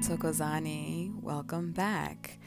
[0.00, 2.38] Tokozani, welcome back.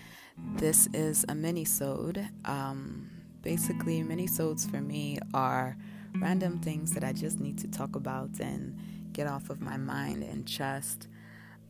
[0.56, 2.28] This is a mini-sode.
[2.46, 3.12] Um,
[3.44, 5.78] basically, mini-sodes for me are
[6.16, 8.76] random things that I just need to talk about and
[9.14, 11.08] get off of my mind and chest.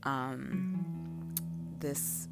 [0.04, 1.36] Um,
[1.80, 2.30] this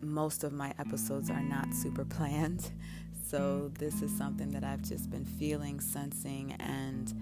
[0.00, 2.72] most of my episodes are not super planned,
[3.24, 7.14] so this is something that I've just been feeling, sensing, and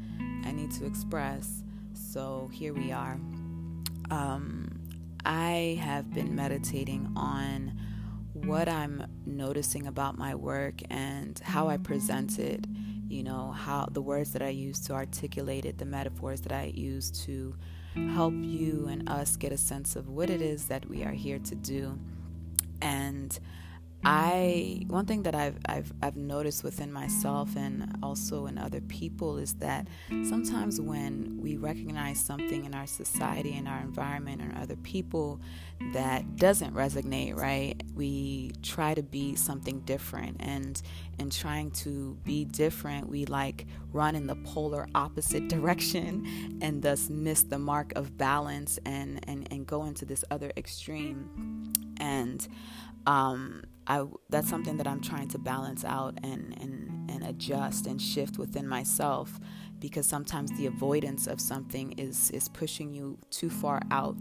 [0.47, 1.63] I need to express.
[1.93, 3.21] So here we are.
[4.11, 4.72] Um,
[5.25, 7.79] I have been meditating on
[8.33, 12.67] what I'm noticing about my work and how I present it,
[13.09, 16.73] you know, how the words that I use to articulate it, the metaphors that I
[16.75, 17.55] use to
[18.15, 21.39] help you and us get a sense of what it is that we are here
[21.39, 21.99] to do.
[22.81, 23.39] And
[24.05, 29.39] I one thing that I've I've I've noticed within myself and also in other people
[29.39, 29.87] is that
[30.25, 35.41] sometimes when we recognize something in our society and our environment and other people
[35.93, 37.81] that doesn't resonate, right?
[37.95, 40.81] We try to be something different and
[41.21, 47.09] in trying to be different, we like run in the polar opposite direction and thus
[47.09, 51.73] miss the mark of balance and and and go into this other extreme.
[51.99, 52.49] And
[53.07, 58.01] um I that's something that I'm trying to balance out and and and adjust and
[58.01, 59.39] shift within myself
[59.79, 64.17] because sometimes the avoidance of something is is pushing you too far out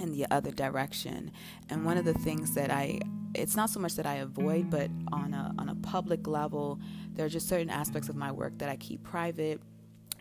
[0.00, 1.30] in the other direction.
[1.68, 3.00] And one of the things that I
[3.34, 6.80] it's not so much that I avoid, but on a on a public level,
[7.14, 9.60] there are just certain aspects of my work that I keep private,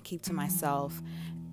[0.04, 1.02] keep to myself,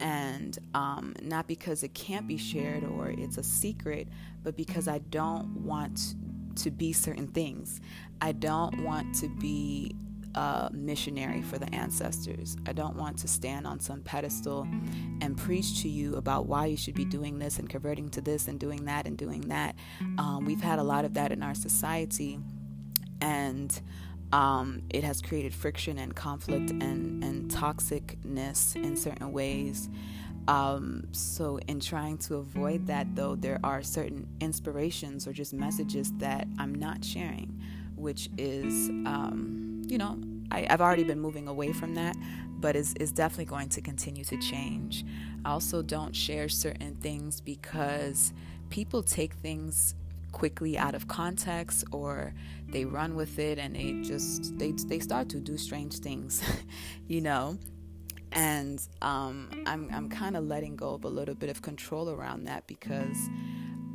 [0.01, 4.09] and um, not because it can't be shared or it's a secret,
[4.43, 6.15] but because I don't want
[6.59, 7.81] to be certain things.
[8.21, 9.95] I don't want to be
[10.35, 12.57] a missionary for the ancestors.
[12.67, 14.69] I don't want to stand on some pedestal
[15.21, 18.47] and preach to you about why you should be doing this and converting to this
[18.49, 19.75] and doing that and doing that.
[20.19, 22.39] Um, we've had a lot of that in our society,
[23.21, 23.81] and
[24.33, 29.89] um, it has created friction and conflict and, and toxicness in certain ways.
[30.49, 36.11] Um, so, in trying to avoid that, though, there are certain inspirations or just messages
[36.15, 37.61] that I'm not sharing,
[37.97, 40.19] which is, um, you know,
[40.51, 42.17] I, have already been moving away from that,
[42.61, 45.05] but is, is definitely going to continue to change.
[45.45, 48.33] I also don't share certain things because
[48.71, 49.95] people take things
[50.33, 52.33] quickly out of context or
[52.71, 56.43] they run with it and they just they they start to do strange things
[57.09, 57.57] you know
[58.33, 62.45] and um, I'm I'm kind of letting go of a little bit of control around
[62.45, 63.17] that because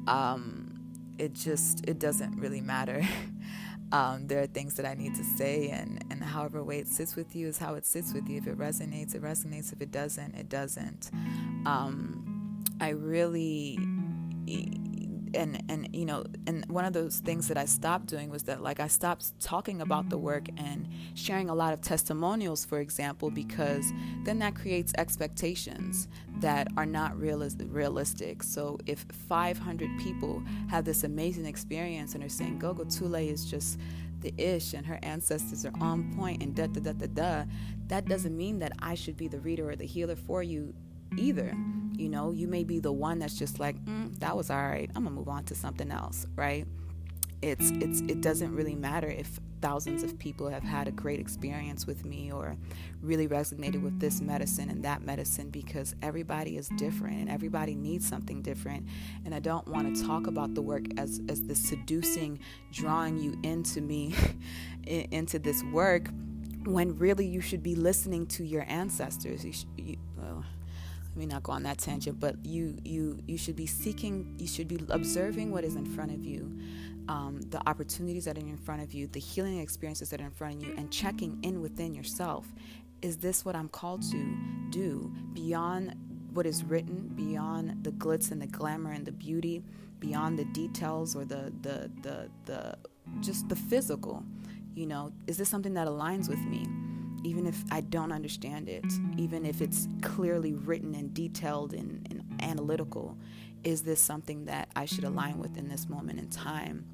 [0.08, 0.74] um,
[1.18, 3.02] it just it doesn't really matter.
[3.92, 7.16] um, there are things that I need to say, and and however way it sits
[7.16, 8.38] with you is how it sits with you.
[8.38, 9.72] If it resonates, it resonates.
[9.72, 11.12] If it doesn't, it doesn't.
[11.66, 13.78] Um, I really
[15.34, 18.62] and and you know and one of those things that I stopped doing was that
[18.62, 23.30] like I stopped talking about the work and sharing a lot of testimonials for example
[23.30, 23.92] because
[24.24, 26.08] then that creates expectations
[26.40, 32.30] that are not real- realistic so if 500 people have this amazing experience and are
[32.30, 33.80] saying Gogo Tule is just
[34.22, 37.46] the ish and her ancestors are on point and da da da da da
[37.88, 40.74] that doesn't mean that I should be the reader or the healer for you
[41.18, 41.56] either.
[41.98, 44.90] You know, you may be the one that's just like, mm, that was all right.
[44.96, 46.66] I'm gonna move on to something else, right?
[47.42, 51.88] It's it's it doesn't really matter if thousands of people have had a great experience
[51.88, 52.58] with me or
[53.02, 58.06] really resonated with this medicine and that medicine because everybody is different and everybody needs
[58.08, 58.86] something different.
[59.24, 62.40] And I don't want to talk about the work as as the seducing,
[62.72, 64.14] drawing you into me,
[64.86, 66.10] into this work
[66.66, 69.46] when really you should be listening to your ancestors.
[69.46, 69.98] You, you
[71.14, 74.48] let me not go on that tangent, but you you you should be seeking, you
[74.48, 76.58] should be observing what is in front of you,
[77.08, 80.32] um, the opportunities that are in front of you, the healing experiences that are in
[80.32, 82.48] front of you, and checking in within yourself.
[83.04, 84.38] Is this what I'm called to
[84.72, 85.94] do beyond
[86.34, 89.62] what is written, beyond the glitz and the glamour and the beauty,
[90.00, 92.76] beyond the details or the the the the
[93.22, 94.24] just the physical?
[94.74, 96.66] You know, is this something that aligns with me?
[97.24, 98.86] Even if I don't understand it,
[99.18, 103.18] even if it's clearly written and detailed and, and, analytical,
[103.64, 106.86] is this something that I should align with in this moment in time?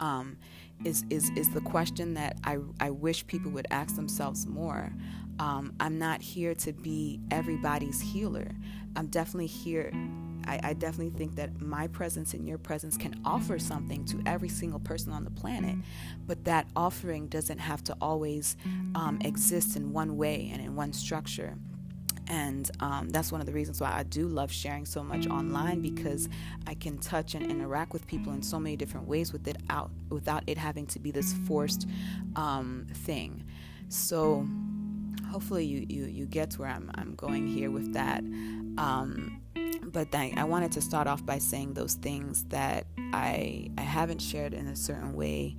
[0.00, 0.36] Um,
[0.84, 4.92] is, is, is the question that I, I wish people would ask themselves more.
[5.38, 8.50] Um, I'm not here to be everybody's healer.
[8.96, 9.92] I'm definitely here
[10.46, 14.48] I, I, definitely think that my presence and your presence can offer something to every
[14.48, 15.76] single person on the planet,
[16.26, 18.56] but that offering doesn't have to always
[18.94, 21.56] um, exist in one way and in one structure.
[22.28, 25.80] and um, that's one of the reasons why I do love sharing so much online
[25.80, 26.28] because
[26.66, 29.90] I can touch and interact with people in so many different ways with it out
[30.10, 31.88] without it having to be this forced
[32.36, 33.42] um, thing.
[33.88, 34.46] So
[35.30, 38.20] hopefully you, you you get where I'm I'm going here with that.
[38.78, 39.39] Um,
[39.84, 44.20] but I, I wanted to start off by saying those things that I I haven't
[44.20, 45.56] shared in a certain way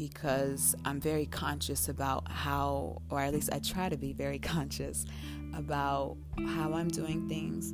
[0.00, 5.04] because I'm very conscious about how, or at least I try to be very conscious
[5.54, 6.16] about
[6.46, 7.72] how I'm doing things,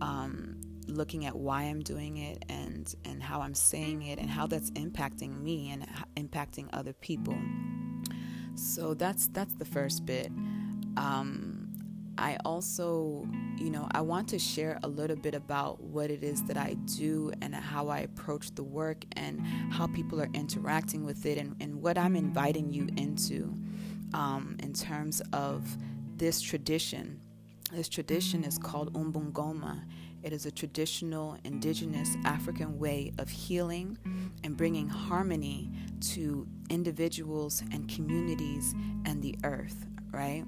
[0.00, 4.46] um, looking at why I'm doing it, and and how I'm saying it, and how
[4.46, 5.86] that's impacting me and
[6.16, 7.36] impacting other people.
[8.54, 10.32] So that's that's the first bit.
[10.96, 11.55] Um,
[12.18, 13.26] I also,
[13.56, 16.74] you know, I want to share a little bit about what it is that I
[16.96, 19.40] do and how I approach the work and
[19.70, 23.54] how people are interacting with it and, and what I'm inviting you into
[24.14, 25.76] um, in terms of
[26.16, 27.20] this tradition.
[27.72, 29.82] This tradition is called Umbungoma.
[30.22, 33.98] It is a traditional indigenous African way of healing
[34.42, 35.70] and bringing harmony
[36.12, 38.74] to individuals and communities
[39.04, 40.44] and the earth, right?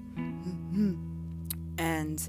[1.79, 2.29] And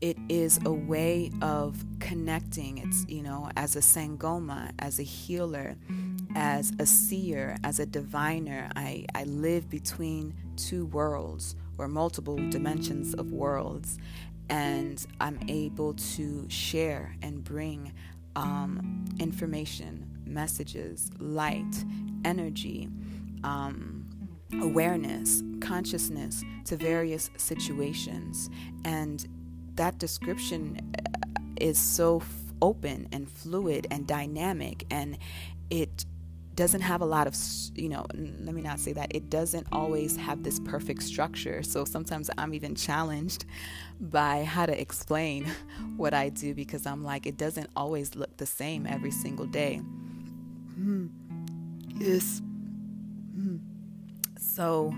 [0.00, 2.78] it is a way of connecting.
[2.78, 5.76] It's, you know, as a Sangoma, as a healer,
[6.36, 13.14] as a seer, as a diviner, I, I live between two worlds or multiple dimensions
[13.14, 13.98] of worlds,
[14.48, 17.92] and I'm able to share and bring
[18.36, 21.84] um, information, messages, light,
[22.24, 22.88] energy.
[23.42, 23.97] Um,
[24.60, 28.50] awareness, consciousness to various situations.
[28.84, 29.26] And
[29.74, 35.18] that description uh, is so f- open and fluid and dynamic, and
[35.70, 36.04] it
[36.54, 37.36] doesn't have a lot of,
[37.76, 39.14] you know, let me not say that.
[39.14, 41.62] It doesn't always have this perfect structure.
[41.62, 43.44] So sometimes I'm even challenged
[44.00, 45.44] by how to explain
[45.96, 49.80] what I do because I'm like, it doesn't always look the same every single day.
[50.76, 51.10] Mm.
[51.94, 52.42] Yes.
[54.58, 54.92] So,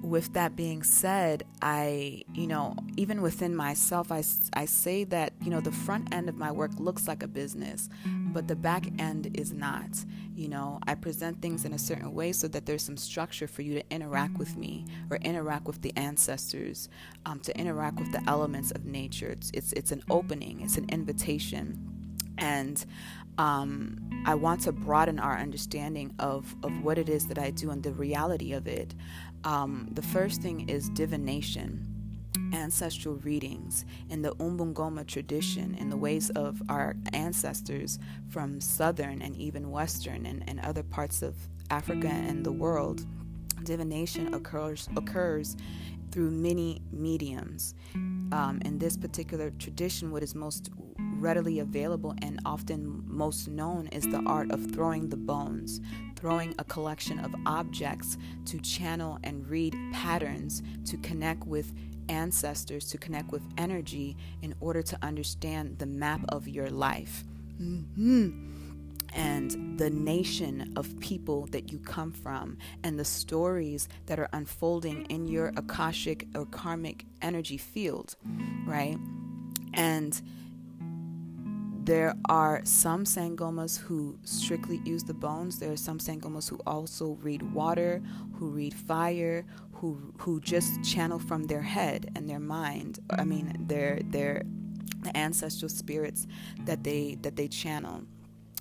[0.00, 4.22] with that being said, I, you know, even within myself, I,
[4.52, 7.88] I say that, you know, the front end of my work looks like a business,
[8.06, 9.88] but the back end is not.
[10.36, 13.62] You know, I present things in a certain way so that there's some structure for
[13.62, 16.88] you to interact with me or interact with the ancestors,
[17.26, 19.30] um, to interact with the elements of nature.
[19.30, 21.91] It's, it's, it's an opening, it's an invitation.
[22.42, 22.84] And
[23.38, 27.70] um, I want to broaden our understanding of, of what it is that I do
[27.70, 28.94] and the reality of it.
[29.44, 31.86] Um, the first thing is divination,
[32.52, 39.36] ancestral readings in the Umbungoma tradition, in the ways of our ancestors from southern and
[39.36, 41.36] even western and, and other parts of
[41.70, 43.06] Africa and the world.
[43.62, 45.56] Divination occurs occurs
[46.10, 47.74] through many mediums.
[47.94, 50.70] Um, in this particular tradition, what is most
[51.22, 55.80] readily available and often most known is the art of throwing the bones,
[56.16, 61.72] throwing a collection of objects to channel and read patterns to connect with
[62.08, 67.24] ancestors, to connect with energy in order to understand the map of your life.
[67.60, 68.48] Mm-hmm
[69.14, 75.04] and the nation of people that you come from and the stories that are unfolding
[75.06, 78.16] in your akashic or karmic energy field,
[78.66, 78.96] right?
[79.74, 80.20] And
[81.84, 85.58] there are some sangomas who strictly use the bones.
[85.58, 88.00] There are some sangomas who also read water,
[88.34, 93.00] who read fire, who who just channel from their head and their mind.
[93.10, 94.44] I mean, their their
[95.02, 96.26] the ancestral spirits
[96.64, 98.02] that they that they channel,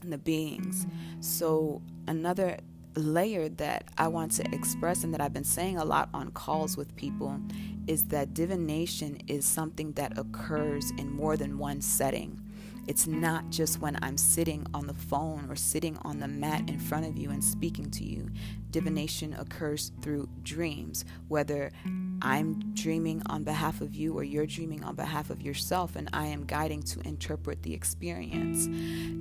[0.03, 0.87] the beings.
[1.19, 2.57] So another
[2.95, 6.75] layer that I want to express and that I've been saying a lot on calls
[6.75, 7.39] with people
[7.87, 12.41] is that divination is something that occurs in more than one setting.
[12.87, 16.79] It's not just when I'm sitting on the phone or sitting on the mat in
[16.79, 18.29] front of you and speaking to you.
[18.71, 21.71] Divination occurs through dreams, whether
[22.21, 26.27] I'm dreaming on behalf of you or you're dreaming on behalf of yourself, and I
[26.27, 28.67] am guiding to interpret the experience.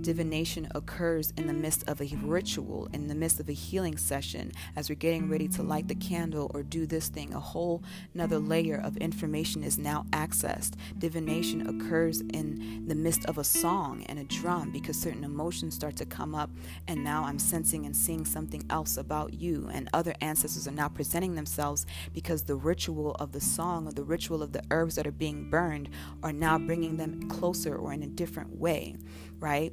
[0.05, 4.53] Divination occurs in the midst of a ritual, in the midst of a healing session,
[4.77, 7.33] as we're getting ready to light the candle or do this thing.
[7.33, 7.83] A whole
[8.15, 10.75] another layer of information is now accessed.
[10.99, 15.97] Divination occurs in the midst of a song and a drum because certain emotions start
[15.97, 16.51] to come up,
[16.87, 20.89] and now I'm sensing and seeing something else about you, and other ancestors are now
[20.89, 22.90] presenting themselves because the ritual
[23.21, 25.89] of the song or the ritual of the herbs that are being burned
[26.23, 28.97] are now bringing them closer or in a different way,
[29.39, 29.73] right?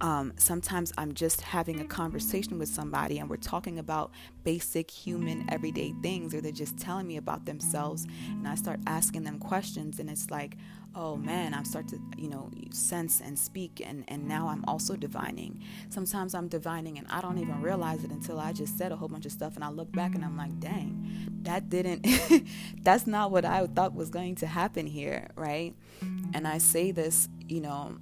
[0.00, 4.12] Um, sometimes I'm just having a conversation with somebody and we're talking about
[4.44, 9.24] basic human everyday things, or they're just telling me about themselves, and I start asking
[9.24, 10.56] them questions, and it's like,
[10.94, 14.96] oh man, I start to, you know, sense and speak, and, and now I'm also
[14.96, 15.62] divining.
[15.90, 19.08] Sometimes I'm divining and I don't even realize it until I just said a whole
[19.08, 22.06] bunch of stuff, and I look back and I'm like, dang, that didn't,
[22.82, 25.74] that's not what I thought was going to happen here, right?
[26.34, 27.98] And I say this, you know,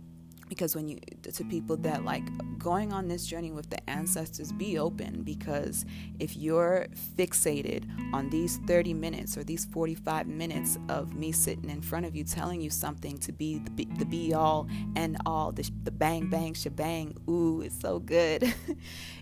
[0.49, 2.25] because when you to people that like
[2.59, 5.85] going on this journey with the ancestors be open because
[6.19, 6.87] if you're
[7.17, 12.15] fixated on these 30 minutes or these 45 minutes of me sitting in front of
[12.15, 16.29] you telling you something to be the, the be all and all the, the bang
[16.29, 18.55] bang shebang ooh it's so good.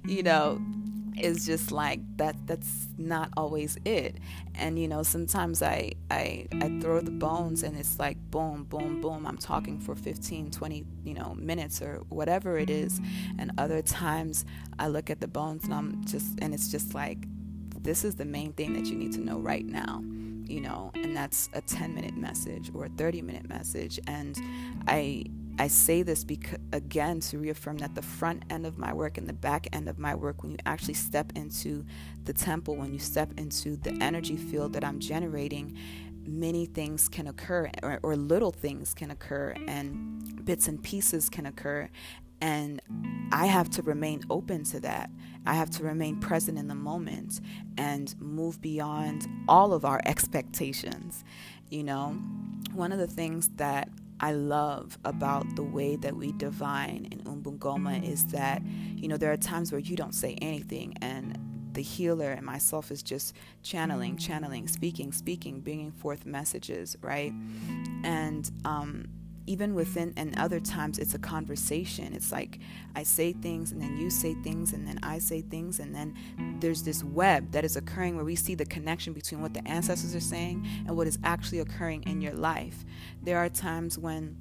[0.07, 0.61] You know
[1.19, 4.19] is just like that that's not always it.
[4.55, 9.01] And you know sometimes I, I i throw the bones and it's like boom boom
[9.01, 13.01] boom i'm talking for 15 20 you know minutes or whatever it is.
[13.39, 14.45] And other times
[14.79, 17.27] i look at the bones and i'm just and it's just like
[17.81, 20.03] this is the main thing that you need to know right now
[20.47, 23.99] you know and that's a 10 minute message or a 30 minute message.
[24.07, 24.37] And
[24.87, 25.25] i
[25.59, 29.29] I say this because, again to reaffirm that the front end of my work and
[29.29, 31.85] the back end of my work, when you actually step into
[32.25, 35.77] the temple, when you step into the energy field that I'm generating,
[36.27, 41.47] many things can occur, or, or little things can occur, and bits and pieces can
[41.47, 41.89] occur.
[42.41, 42.83] And
[43.33, 45.09] I have to remain open to that.
[45.47, 47.41] I have to remain present in the moment
[47.79, 51.25] and move beyond all of our expectations.
[51.71, 52.17] You know,
[52.73, 53.89] one of the things that
[54.21, 58.63] I love about the way that we divine in Umbungoma is that,
[58.97, 61.39] you know, there are times where you don't say anything and
[61.75, 67.33] the healer and myself is just channeling, channeling, speaking, speaking, bringing forth messages, right?
[68.05, 69.09] And um,
[69.47, 72.13] even within and other times it's a conversation.
[72.15, 72.59] It's like
[72.97, 76.15] i say things and then you say things and then i say things and then
[76.61, 80.15] there's this web that is occurring where we see the connection between what the ancestors
[80.15, 82.85] are saying and what is actually occurring in your life.
[83.23, 84.37] There are times when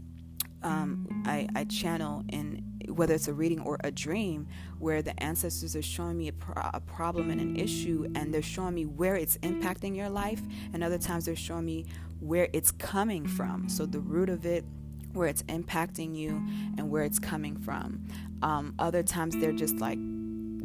[0.61, 4.47] um, I, I channel in whether it's a reading or a dream
[4.79, 8.41] where the ancestors are showing me a, pro- a, problem and an issue and they're
[8.41, 10.41] showing me where it's impacting your life
[10.73, 11.85] and other times they're showing me
[12.19, 13.67] where it's coming from.
[13.67, 14.63] So the root of it
[15.13, 16.43] where it's impacting you
[16.77, 18.03] and where it's coming from.
[18.41, 19.97] Um, other times they're just like,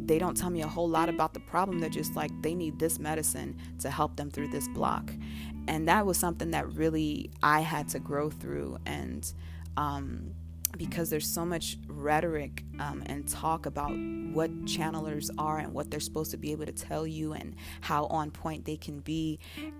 [0.09, 1.79] they don't tell me a whole lot about the problem.
[1.79, 5.13] They're just like, they need this medicine to help them through this block.
[5.67, 8.79] And that was something that really I had to grow through.
[8.87, 9.31] And
[9.77, 10.31] um,
[10.77, 13.91] because there's so much rhetoric um, and talk about
[14.31, 18.05] what channelers are and what they're supposed to be able to tell you and how
[18.05, 19.39] on point they can be.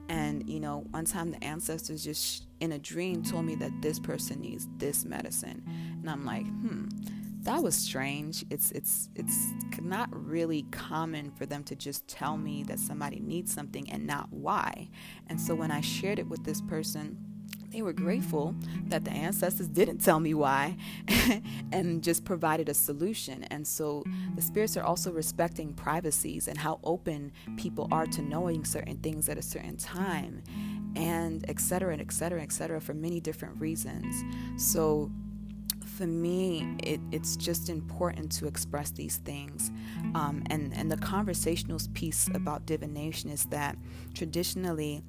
[0.10, 4.00] And, you know, one time the ancestors just in a dream told me that this
[4.00, 5.64] person needs this medicine.
[6.02, 6.88] And I'm like, hmm,
[7.44, 8.44] that was strange.
[8.50, 13.54] It's it's it's not really common for them to just tell me that somebody needs
[13.54, 14.90] something and not why.
[15.28, 17.18] And so when I shared it with this person,
[17.72, 18.56] they were grateful
[18.88, 20.76] that the ancestors didn't tell me why
[21.72, 23.44] and just provided a solution.
[23.46, 24.04] And so
[24.36, 29.30] the spirits are also respecting privacies and how open people are to knowing certain things
[29.30, 30.44] at a certain time
[30.96, 34.24] and et etc and etc etc for many different reasons.
[34.58, 35.12] So
[35.86, 39.70] for me, it, it's just important to express these things.
[40.16, 43.78] Um, and, and the conversational piece about divination is that
[44.14, 45.04] traditionally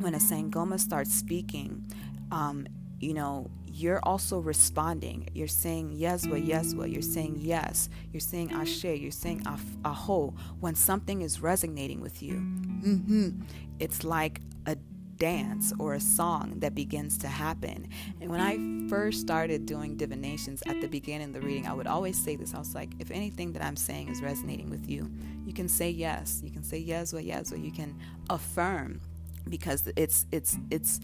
[0.00, 1.84] when a Sangoma starts speaking,
[2.30, 2.66] um,
[3.00, 5.28] you know, you're also responding.
[5.34, 6.92] You're saying Yeswa, Yeswa.
[6.92, 7.88] You're saying yes.
[8.12, 8.84] You're saying Ashe.
[8.84, 9.46] You're saying
[9.84, 10.34] Aho.
[10.60, 13.30] When something is resonating with you, mm-hmm,
[13.78, 14.76] it's like a
[15.16, 17.88] dance or a song that begins to happen.
[18.20, 21.86] And when I first started doing divinations at the beginning of the reading, I would
[21.86, 22.54] always say this.
[22.54, 25.10] I was like, if anything that I'm saying is resonating with you,
[25.46, 26.42] you can say yes.
[26.44, 27.62] You can say Yeswa, Yeswa.
[27.62, 27.98] You can
[28.28, 29.00] affirm
[29.48, 31.00] because it's it's it's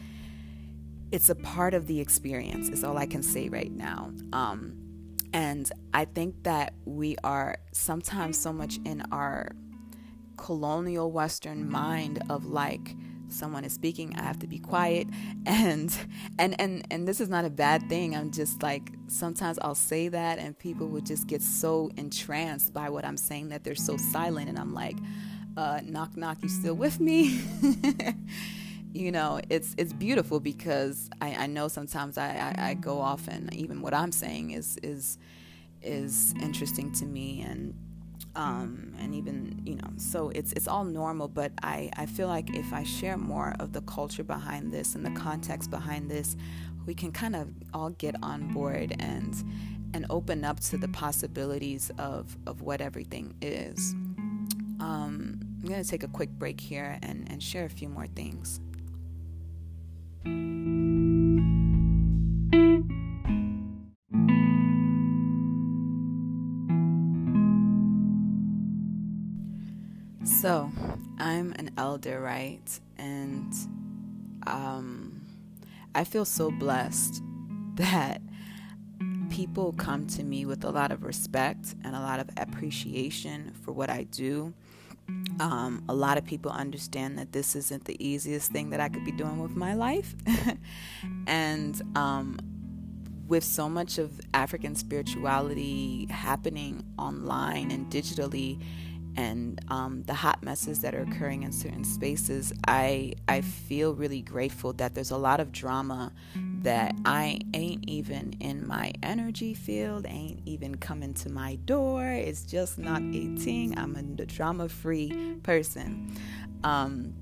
[1.11, 4.11] it's a part of the experience is all i can say right now.
[4.33, 4.77] Um,
[5.33, 9.51] and i think that we are sometimes so much in our
[10.37, 12.95] colonial western mind of like
[13.29, 15.07] someone is speaking i have to be quiet.
[15.47, 15.97] And
[16.39, 18.15] and and and this is not a bad thing.
[18.15, 22.91] I'm just like sometimes i'll say that and people would just get so entranced by
[22.91, 24.49] what i'm saying that they're so silent.
[24.49, 24.97] And i'm like
[25.59, 27.41] uh, knock knock you still with me
[28.93, 33.27] you know it's it's beautiful because I, I know sometimes I, I, I, go off
[33.27, 35.19] and even what I'm saying is is
[35.83, 37.75] is interesting to me and
[38.37, 42.55] um, and even you know so it's it's all normal but I, I feel like
[42.55, 46.37] if I share more of the culture behind this and the context behind this
[46.87, 49.35] we can kind of all get on board and
[49.93, 53.95] and open up to the possibilities of, of what everything is.
[54.81, 58.07] Um, I'm going to take a quick break here and, and share a few more
[58.07, 58.59] things.
[70.25, 70.71] So,
[71.19, 72.81] I'm an elder, right?
[72.97, 73.53] And
[74.47, 75.21] um,
[75.95, 77.23] I feel so blessed
[77.75, 78.23] that
[79.29, 83.73] people come to me with a lot of respect and a lot of appreciation for
[83.73, 84.55] what I do.
[85.41, 89.05] Um, a lot of people understand that this isn't the easiest thing that I could
[89.05, 90.15] be doing with my life.
[91.27, 92.39] and um,
[93.29, 98.61] with so much of African spirituality happening online and digitally,
[99.19, 104.23] and um, the hot messes that are occurring in certain spaces, I I feel really
[104.23, 106.13] grateful that there's a lot of drama
[106.63, 112.05] that I ain't even in my energy field, ain't even coming to my door.
[112.05, 113.77] It's just not a thing.
[113.77, 116.17] I'm a drama-free person.
[116.63, 117.13] Um,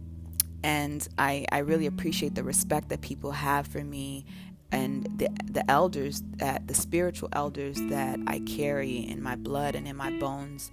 [0.62, 4.26] and I, I really appreciate the respect that people have for me
[4.72, 9.86] and the the elders that the spiritual elders that I carry in my blood and
[9.86, 10.70] in my bones.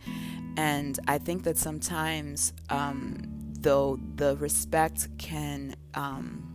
[0.57, 3.23] And I think that sometimes, um,
[3.59, 6.53] though the respect can um,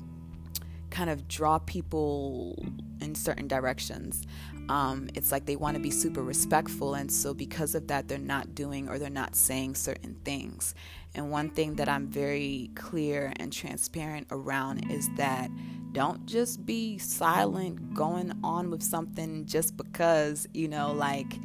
[0.90, 2.57] kind of draw people
[3.00, 4.26] in certain directions.
[4.69, 8.19] Um, it's like they want to be super respectful, and so because of that, they're
[8.19, 10.75] not doing or they're not saying certain things.
[11.14, 15.50] And one thing that I'm very clear and transparent around is that
[15.93, 21.38] don't just be silent going on with something just because, you know, like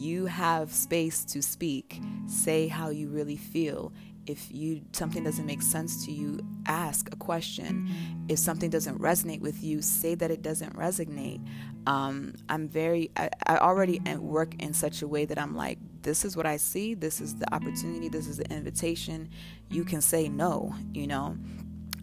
[0.00, 2.00] you have space to speak.
[2.26, 3.92] Say how you really feel.
[4.26, 7.88] If you something doesn't make sense to you, ask a question.
[8.28, 11.46] If something doesn't resonate with you, say that it doesn't resonate.
[11.86, 13.10] Um, I'm very.
[13.16, 16.58] I, I already work in such a way that I'm like, this is what I
[16.58, 16.94] see.
[16.94, 18.08] This is the opportunity.
[18.08, 19.30] This is the invitation.
[19.70, 20.74] You can say no.
[20.92, 21.36] You know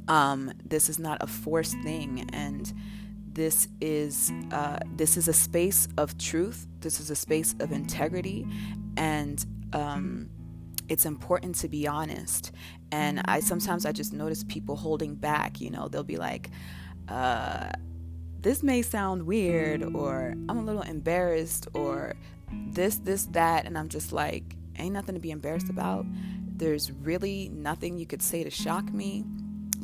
[0.07, 2.73] um, this is not a forced thing, and
[3.37, 6.67] this is uh, this is a space of truth.
[6.79, 8.47] This is a space of integrity,
[8.97, 10.27] and um,
[10.89, 12.51] it's important to be honest.
[12.91, 15.61] And I sometimes I just notice people holding back.
[15.61, 16.49] You know, they'll be like.
[17.07, 17.71] Uh,
[18.41, 22.15] this may sound weird or I'm a little embarrassed or
[22.51, 23.65] this, this, that.
[23.65, 26.05] And I'm just like, ain't nothing to be embarrassed about.
[26.45, 29.25] There's really nothing you could say to shock me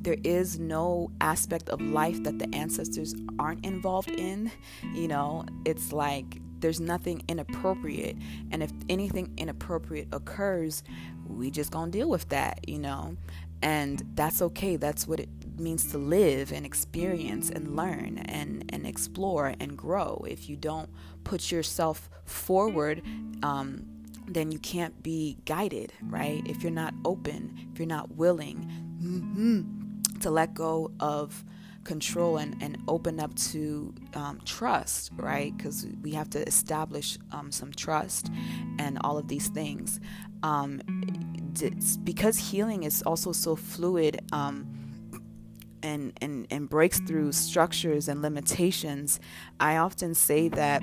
[0.04, 4.52] there is no aspect of life that the ancestors aren't involved in.
[4.94, 8.18] You know, it's like there's nothing inappropriate.
[8.52, 10.84] And if anything inappropriate occurs,
[11.28, 13.18] we just gonna deal with that, you know?
[13.62, 14.76] And that's okay.
[14.76, 20.26] That's what it means to live and experience and learn and, and explore and grow.
[20.28, 20.89] If you don't
[21.24, 23.02] put yourself forward,
[23.42, 23.86] um,
[24.28, 26.42] then you can't be guided, right?
[26.46, 28.70] If you're not open, if you're not willing,
[29.02, 29.83] mm-hmm,
[30.24, 31.44] to let go of
[31.84, 35.56] control and, and open up to um, trust, right?
[35.56, 38.30] Because we have to establish um, some trust
[38.80, 40.00] and all of these things.
[40.44, 40.82] Um,
[42.04, 44.66] because healing is also so fluid um,
[45.84, 49.20] and, and, and breaks through structures and limitations,
[49.60, 50.82] I often say that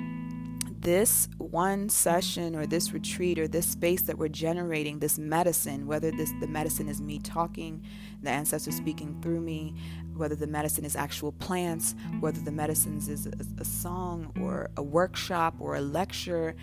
[0.81, 6.11] this one session or this retreat or this space that we're generating, this medicine, whether
[6.11, 7.83] this the medicine is me talking,
[8.21, 9.75] the ancestors speaking through me,
[10.15, 14.83] whether the medicine is actual plants, whether the medicines is a, a song or a
[14.83, 16.55] workshop or a lecture,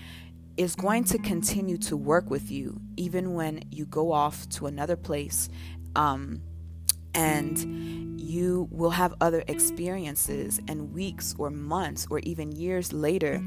[0.57, 4.97] is going to continue to work with you even when you go off to another
[4.97, 5.49] place.
[5.95, 6.43] Um,
[7.15, 13.43] and you will have other experiences and weeks or months or even years later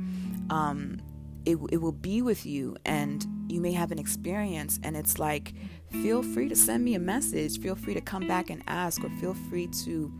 [0.52, 1.02] um,
[1.46, 5.56] it, it will be with you and you may have an experience and it's like
[5.90, 9.10] feel free to send me a message feel free to come back and ask or
[9.20, 10.14] feel free to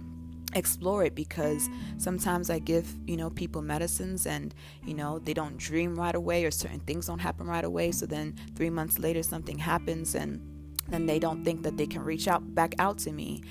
[0.54, 4.54] explore it because sometimes I give, you know, people medicines and,
[4.86, 7.91] you know, they don't dream right away or certain things don't happen right away.
[7.91, 10.41] So then 3 months later something happens and
[10.89, 13.44] then they don't think that they can reach out back out to me.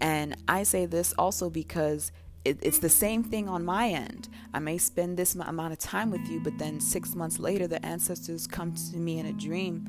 [0.00, 2.12] And I say this also because
[2.46, 4.28] it, it's the same thing on my end.
[4.54, 7.84] I may spend this amount of time with you, but then six months later, the
[7.84, 9.88] ancestors come to me in a dream,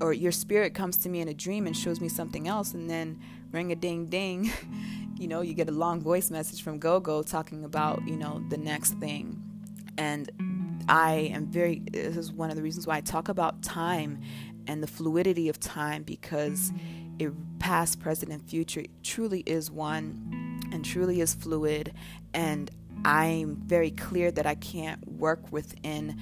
[0.00, 2.88] or your spirit comes to me in a dream and shows me something else, and
[2.88, 4.50] then ring a ding ding,
[5.18, 8.58] you know, you get a long voice message from GoGo talking about, you know, the
[8.58, 9.42] next thing.
[9.96, 10.30] And
[10.88, 14.20] I am very, this is one of the reasons why I talk about time
[14.68, 16.72] and the fluidity of time because
[17.18, 21.92] it past, present, and future truly is one and truly is fluid.
[22.34, 22.70] And
[23.04, 26.18] I'm very clear that I can't work within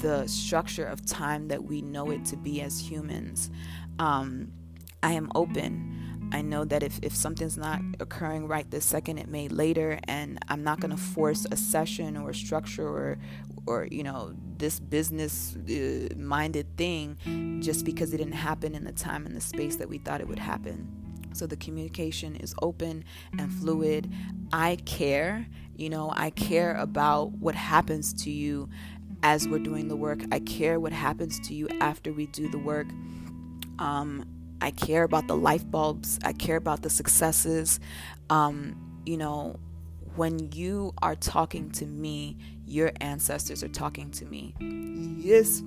[0.00, 3.50] the structure of time that we know it to be as humans.
[3.98, 4.52] Um,
[5.02, 6.30] I am open.
[6.32, 10.38] I know that if, if something's not occurring right this second, it may later, and
[10.48, 13.18] I'm not going to force a session or a structure or,
[13.66, 18.92] or you know, this business uh, minded thing just because it didn't happen in the
[18.92, 21.01] time and the space that we thought it would happen.
[21.34, 23.04] So the communication is open
[23.38, 24.12] and fluid.
[24.52, 28.68] I care, you know, I care about what happens to you
[29.22, 30.20] as we're doing the work.
[30.32, 32.88] I care what happens to you after we do the work.
[33.78, 34.24] Um,
[34.60, 36.18] I care about the life bulbs.
[36.24, 37.80] I care about the successes.
[38.30, 39.58] Um, you know,
[40.14, 44.54] when you are talking to me, your ancestors are talking to me.
[45.18, 45.60] Yes.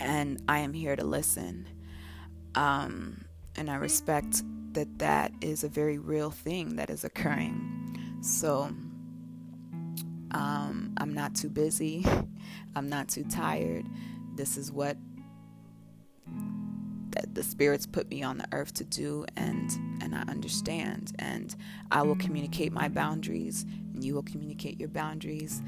[0.00, 1.66] And I am here to listen.
[2.54, 3.24] Um,
[3.56, 4.42] and I respect
[4.76, 8.18] that that is a very real thing that is occurring.
[8.20, 8.64] So
[10.32, 12.04] um, I'm not too busy.
[12.76, 13.86] I'm not too tired.
[14.34, 14.98] This is what
[17.12, 19.70] that the spirits put me on the earth to do and
[20.02, 21.56] and I understand and
[21.90, 25.62] I will communicate my boundaries and you will communicate your boundaries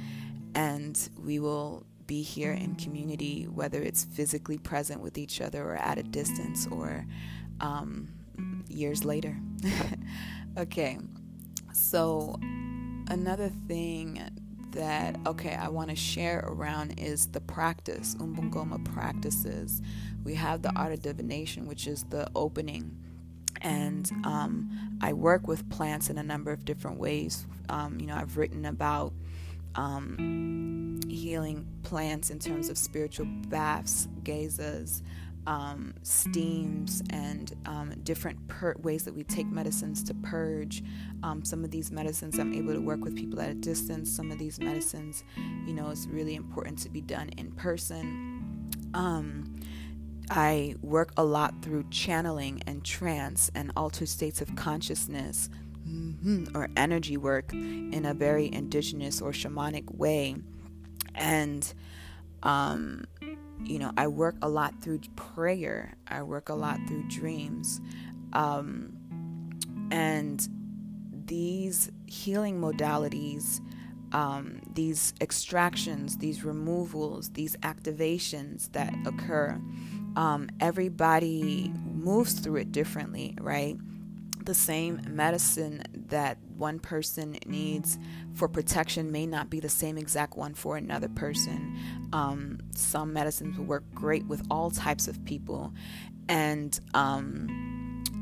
[0.55, 5.77] and we will be here in community whether it's physically present with each other or
[5.77, 7.07] at a distance or
[7.63, 8.09] um,
[8.69, 9.37] years later
[10.59, 10.99] okay
[11.73, 12.39] so
[13.09, 14.21] another thing
[14.73, 19.81] that okay I want to share around is the practice Umbungoma practices.
[20.25, 22.97] We have the art of divination, which is the opening,
[23.63, 27.47] and um, I work with plants in a number of different ways.
[27.69, 29.13] Um, you know, I've written about
[29.75, 35.03] um, healing plants in terms of spiritual baths, gezas
[35.49, 40.85] um, steams and um, different pur- ways that we take medicines to purge.
[41.23, 44.15] Um, some of these medicines I'm able to work with people at a distance.
[44.15, 45.25] Some of these medicines,
[45.67, 48.71] you know, it's really important to be done in person.
[48.93, 49.57] Um,
[50.31, 55.49] I work a lot through channeling and trance and altered states of consciousness
[55.89, 60.37] mm-hmm, or energy work in a very indigenous or shamanic way.
[61.15, 61.73] And
[62.43, 63.07] um,
[63.65, 67.81] you know, I work a lot through prayer, I work a lot through dreams.
[68.33, 68.97] Um,
[69.91, 70.47] and
[71.27, 73.61] these healing modalities,
[74.13, 79.61] um, these extractions, these removals, these activations that occur,
[80.17, 83.77] um, everybody moves through it differently, right?
[84.45, 87.99] The same medicine that one person needs
[88.35, 91.79] for protection may not be the same exact one for another person.
[92.13, 95.73] Um, some medicines will work great with all types of people,
[96.29, 97.68] and um,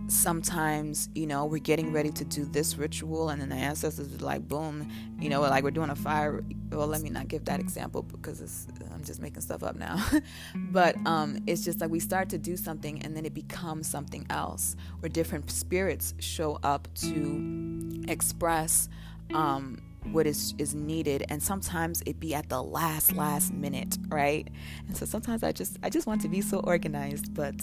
[0.08, 4.24] sometimes you know we're getting ready to do this ritual, and then the ancestors are
[4.24, 6.44] like, boom, you know, like we're doing a fire.
[6.70, 10.04] Well, let me not give that example because I'm just making stuff up now.
[10.54, 14.26] but um, it's just like we start to do something, and then it becomes something
[14.30, 18.88] else, where different spirits show up to express
[19.34, 19.78] um,
[20.12, 24.48] what is is needed and sometimes it be at the last last minute right
[24.86, 27.54] and so sometimes i just i just want to be so organized but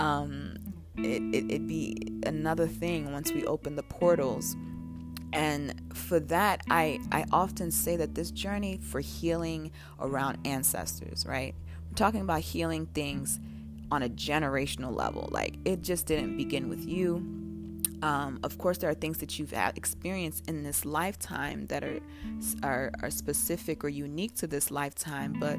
[0.00, 0.56] um
[0.98, 4.56] it, it, it be another thing once we open the portals.
[5.32, 11.54] And for that i i often say that this journey for healing around ancestors right?
[11.90, 13.40] We're talking about healing things
[13.90, 15.28] on a generational level.
[15.32, 17.16] Like it just didn't begin with you.
[18.02, 22.00] Um, of course, there are things that you've experienced in this lifetime that are,
[22.62, 25.58] are are specific or unique to this lifetime, but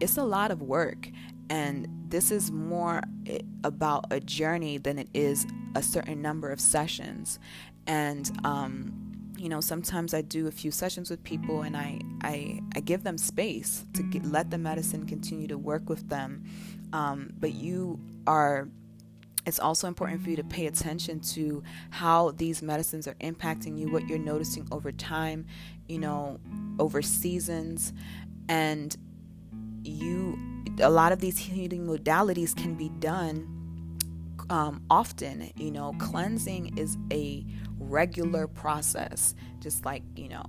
[0.00, 1.10] it's a lot of work,
[1.50, 6.60] and this is more eh, about a journey than it is a certain number of
[6.60, 7.38] sessions,
[7.86, 9.00] and um,
[9.36, 13.02] you know sometimes i do a few sessions with people and i i, I give
[13.02, 16.44] them space to get, let the medicine continue to work with them
[16.92, 18.68] um, but you are
[19.46, 23.90] it's also important for you to pay attention to how these medicines are impacting you,
[23.90, 25.46] what you're noticing over time,
[25.86, 26.40] you know,
[26.78, 27.92] over seasons.
[28.48, 28.96] And
[29.82, 30.38] you,
[30.80, 33.50] a lot of these healing modalities can be done
[34.50, 35.50] um, often.
[35.56, 37.44] You know, cleansing is a
[37.78, 40.44] regular process, just like, you know,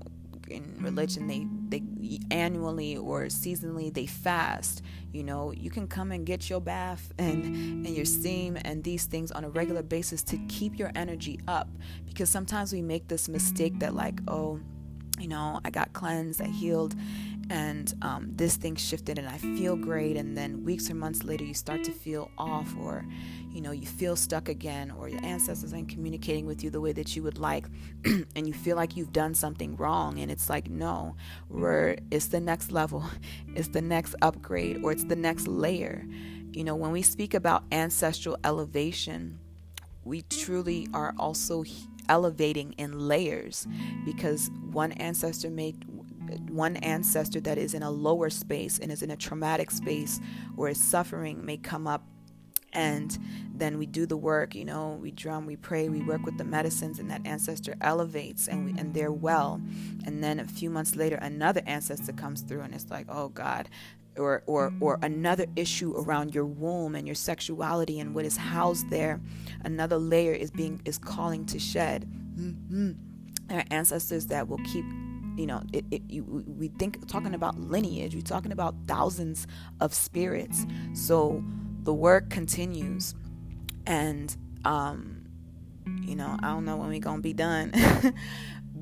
[0.50, 6.26] in religion they they annually or seasonally they fast you know you can come and
[6.26, 7.44] get your bath and
[7.86, 11.68] and your steam and these things on a regular basis to keep your energy up
[12.06, 14.60] because sometimes we make this mistake that like oh
[15.20, 16.96] you know i got cleansed i healed
[17.50, 20.18] and um, this thing shifted and I feel great.
[20.18, 23.06] And then weeks or months later, you start to feel off, or
[23.52, 26.92] you know, you feel stuck again, or your ancestors aren't communicating with you the way
[26.94, 27.66] that you would like,
[28.36, 30.20] and you feel like you've done something wrong.
[30.20, 31.16] And it's like, no,
[31.50, 33.04] we're it's the next level,
[33.56, 36.06] it's the next upgrade, or it's the next layer.
[36.52, 39.40] You know, when we speak about ancestral elevation,
[40.04, 41.64] we truly are also
[42.08, 43.68] elevating in layers
[44.06, 45.74] because one ancestor may
[46.50, 50.20] one ancestor that is in a lower space and is in a traumatic space
[50.56, 52.04] where suffering may come up.
[52.74, 53.18] And
[53.54, 56.44] then we do the work you know we drum we pray we work with the
[56.44, 59.62] medicines and that ancestor elevates and we, and they're well.
[60.06, 63.70] And then a few months later another ancestor comes through and it's like oh god.
[64.18, 68.90] Or or or another issue around your womb and your sexuality and what is housed
[68.90, 69.22] there.
[69.64, 72.10] Another layer is being is calling to shed.
[72.38, 72.92] Mm-hmm.
[73.48, 74.84] there are ancestors that will keep
[75.38, 79.48] you know it, it you, we think talking about lineage we're talking about thousands
[79.82, 80.66] of spirits.
[80.94, 81.44] So
[81.84, 83.16] the work continues
[83.86, 85.22] and um
[86.02, 87.72] you know i don't know when we're gonna be done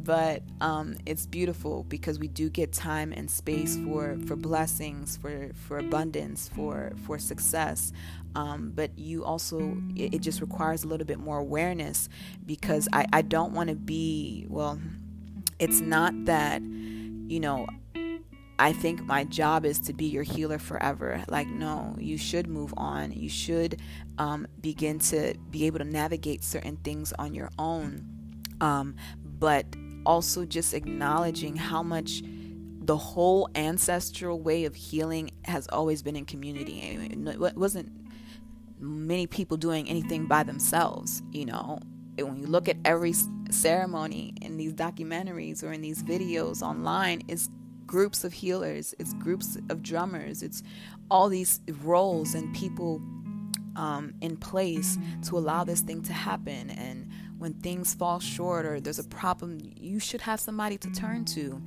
[0.03, 5.51] but um, it's beautiful because we do get time and space for for blessings for
[5.67, 7.93] for abundance for for success.
[8.35, 12.09] Um, but you also it, it, just requires a little bit more awareness
[12.47, 14.79] because i i don't want to be well
[15.63, 17.65] it's not that, you know,
[18.59, 21.23] I think my job is to be your healer forever.
[21.29, 23.13] Like, no, you should move on.
[23.13, 23.79] You should
[24.17, 28.05] um, begin to be able to navigate certain things on your own.
[28.59, 28.97] Um,
[29.39, 29.65] but
[30.05, 32.21] also just acknowledging how much
[32.81, 36.81] the whole ancestral way of healing has always been in community.
[36.81, 37.89] It wasn't
[38.79, 41.79] many people doing anything by themselves, you know
[42.17, 43.13] when you look at every
[43.49, 47.49] ceremony in these documentaries or in these videos online, it's
[47.85, 50.63] groups of healers, it's groups of drummers, it's
[51.11, 53.01] all these roles and people
[53.75, 54.97] um, in place
[55.27, 56.69] to allow this thing to happen.
[56.71, 61.25] And when things fall short or there's a problem, you should have somebody to turn
[61.25, 61.61] to.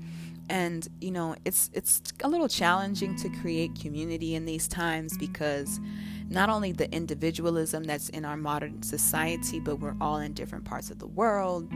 [0.48, 5.80] And you know, it's it's a little challenging to create community in these times because
[6.28, 10.90] not only the individualism that's in our modern society, but we're all in different parts
[10.90, 11.70] of the world.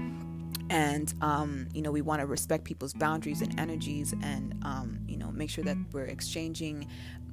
[0.71, 5.17] And, um, you know, we want to respect people's boundaries and energies and, um, you
[5.17, 6.87] know, make sure that we're exchanging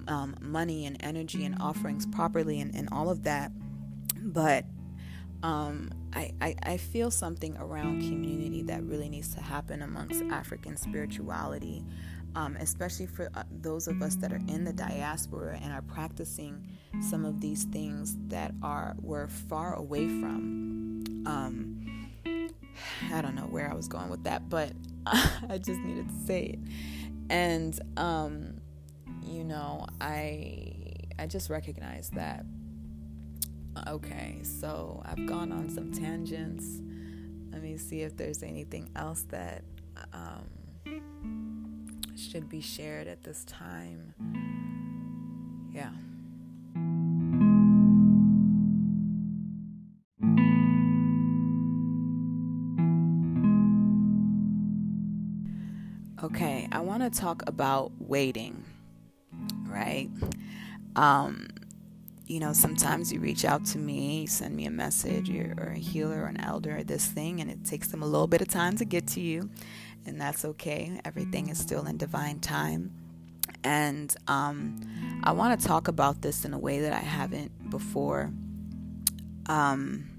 [0.08, 3.52] um, money and energy and offerings properly and, and all of that.
[4.16, 4.66] But
[5.44, 10.78] um, I, I, I, feel something around community that really needs to happen amongst African
[10.78, 11.86] spirituality
[12.38, 16.67] um, especially for uh, those of us that are in the diaspora and are practicing
[17.02, 21.04] some of these things that are we're far away from.
[21.26, 22.12] Um,
[23.12, 24.71] I don't know where I was going with that, but
[25.08, 26.60] I just needed to say it.
[27.32, 28.62] And um,
[29.23, 30.76] you know, I
[31.17, 32.45] I just recognize that.
[33.88, 36.82] Okay, so I've gone on some tangents.
[37.52, 39.63] Let me see if there's anything else that
[40.13, 40.47] um,
[42.18, 44.14] should be shared at this time.
[45.72, 45.92] Yeah.
[56.24, 58.66] Okay, I want to talk about waiting,
[59.68, 60.10] right?
[60.96, 61.48] Um,
[62.26, 66.24] you know, sometimes you reach out to me, send me a message, or a healer
[66.24, 68.76] or an elder or this thing, and it takes them a little bit of time
[68.78, 69.50] to get to you
[70.08, 71.00] and that's okay.
[71.06, 72.91] Everything is still in divine time.
[73.63, 74.80] And um,
[75.24, 78.32] I want to talk about this in a way that I haven't before.
[79.48, 80.17] Um,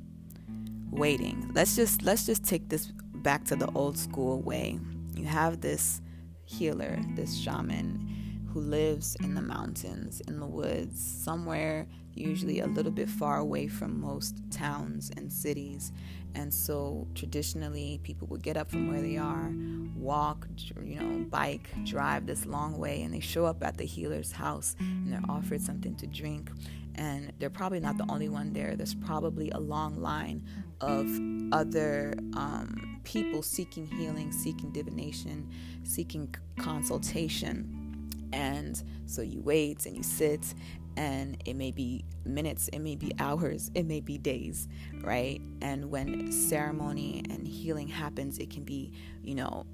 [0.91, 1.51] waiting.
[1.55, 4.79] Let's just let's just take this back to the old school way.
[5.15, 6.01] You have this
[6.45, 11.87] healer, this shaman who lives in the mountains, in the woods, somewhere
[12.19, 15.93] usually a little bit far away from most towns and cities.
[16.35, 19.53] And so traditionally, people would get up from where they are,
[19.97, 20.47] walk,
[20.83, 24.77] you know, bike, drive this long way, and they show up at the healer's house
[24.79, 26.51] and they're offered something to drink.
[26.97, 28.75] And they're probably not the only one there.
[28.75, 30.45] There's probably a long line
[30.81, 31.07] of
[31.53, 35.49] other um, people seeking healing, seeking divination,
[35.85, 37.88] seeking consultation.
[38.33, 40.55] And so you wait and you sit
[40.97, 44.67] and it may be minutes, it may be hours, it may be days,
[45.03, 45.41] right?
[45.63, 49.65] And when ceremony and healing happens, it can be, you know,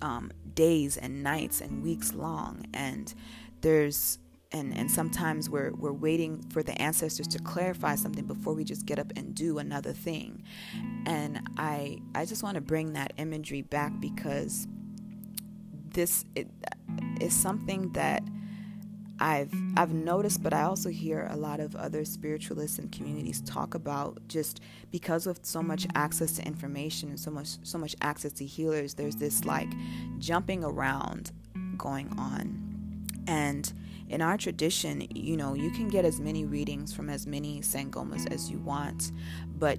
[0.00, 2.66] um, days and nights and weeks long.
[2.72, 3.12] And
[3.62, 4.18] there's
[4.52, 8.86] and, and sometimes we're we're waiting for the ancestors to clarify something before we just
[8.86, 10.44] get up and do another thing.
[11.06, 14.68] And I I just want to bring that imagery back because
[15.94, 16.48] this it,
[17.20, 18.22] is something that
[19.20, 23.74] I've I've noticed, but I also hear a lot of other spiritualists and communities talk
[23.74, 28.32] about just because of so much access to information and so much so much access
[28.34, 28.94] to healers.
[28.94, 29.68] There's this like
[30.18, 31.30] jumping around
[31.78, 33.72] going on, and
[34.08, 38.30] in our tradition, you know, you can get as many readings from as many sangomas
[38.32, 39.12] as you want,
[39.58, 39.78] but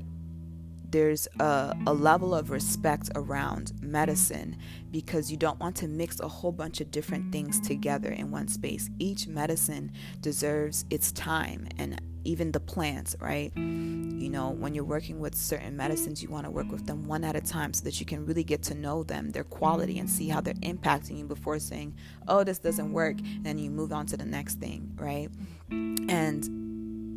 [0.96, 4.56] there's a, a level of respect around medicine
[4.92, 8.48] because you don't want to mix a whole bunch of different things together in one
[8.48, 8.90] space.
[8.98, 13.52] Each medicine deserves its time and even the plants, right?
[13.58, 17.26] You know, when you're working with certain medicines, you want to work with them one
[17.26, 20.10] at a time so that you can really get to know them, their quality, and
[20.10, 21.94] see how they're impacting you before saying,
[22.30, 25.30] oh, this doesn't work, and then you move on to the next thing, right?
[25.70, 26.66] And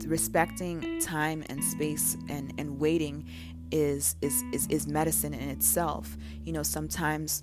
[0.09, 3.27] respecting time and space and, and waiting
[3.71, 6.17] is is is, is medicine in itself.
[6.45, 7.43] You know, sometimes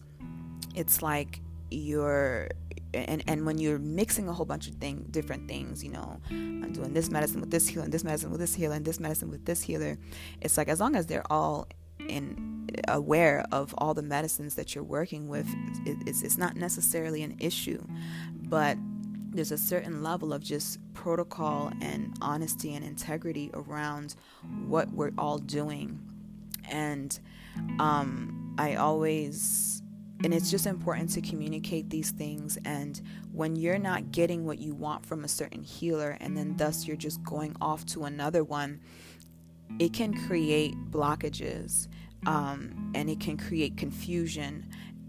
[0.75, 2.49] it's like you're
[2.93, 6.71] and, and when you're mixing a whole bunch of thing, different things, you know, I'm
[6.71, 9.29] doing this medicine with this healer, and this medicine with this healer, and this medicine
[9.29, 9.97] with this healer.
[10.41, 11.67] It's like as long as they're all
[12.07, 15.47] in aware of all the medicines that you're working with,
[15.85, 17.83] it's, it's not necessarily an issue,
[18.47, 18.77] but
[19.31, 24.15] there's a certain level of just protocol and honesty and integrity around
[24.67, 25.99] what we're all doing
[26.69, 27.19] and
[27.79, 29.81] um, I always
[30.23, 32.57] and it's just important to communicate these things.
[32.63, 33.01] And
[33.33, 36.95] when you're not getting what you want from a certain healer and then thus you're
[36.95, 38.79] just going off to another one
[39.79, 41.87] it can create blockages
[42.25, 44.67] um, and it can create confusion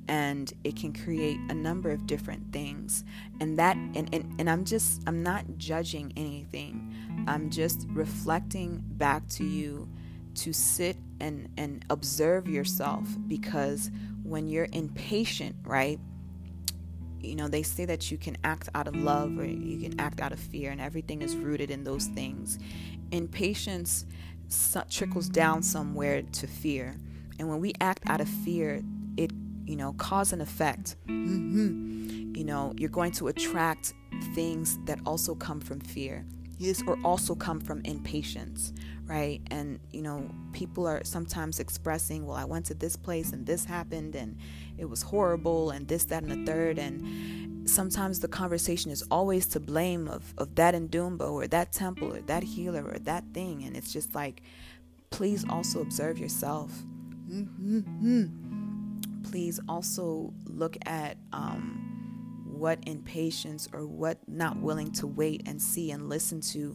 [0.08, 3.04] and it can create a number of different things.
[3.40, 6.94] And that and, and, and i'm just i'm not judging anything.
[7.26, 9.88] I'm just reflecting back to you
[10.36, 13.90] to sit and and observe yourself because
[14.22, 15.98] when you're impatient, right?
[17.20, 20.20] You know, they say that you can act out of love or you can act
[20.20, 22.58] out of fear, and everything is rooted in those things.
[23.10, 24.06] Impatience
[24.90, 26.96] trickles down somewhere to fear.
[27.38, 28.82] And when we act out of fear,
[29.16, 29.32] it,
[29.64, 30.96] you know, cause and effect.
[31.06, 32.34] Mm-hmm.
[32.36, 33.94] You know, you're going to attract
[34.34, 36.24] things that also come from fear.
[36.58, 38.72] Yes, or also come from impatience,
[39.04, 39.42] right?
[39.50, 43.66] And, you know, people are sometimes expressing, well, I went to this place and this
[43.66, 44.38] happened and
[44.78, 46.78] it was horrible and this, that, and the third.
[46.78, 52.16] And sometimes the conversation is always to blame of, of that Ndumba or that temple
[52.16, 53.64] or that healer or that thing.
[53.64, 54.42] And it's just like,
[55.10, 56.70] please also observe yourself.
[57.30, 58.26] Mm-hmm.
[59.24, 61.95] Please also look at, um,
[62.56, 66.74] what impatience or what not willing to wait and see and listen to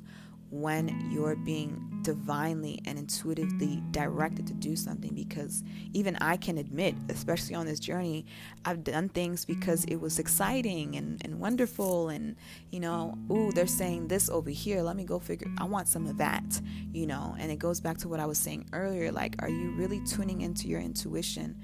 [0.51, 5.63] when you're being divinely and intuitively directed to do something because
[5.93, 8.25] even I can admit, especially on this journey,
[8.65, 12.35] I've done things because it was exciting and, and wonderful and
[12.69, 14.81] you know, ooh, they're saying this over here.
[14.81, 17.97] Let me go figure I want some of that, you know, and it goes back
[17.99, 19.09] to what I was saying earlier.
[19.11, 21.55] Like, are you really tuning into your intuition?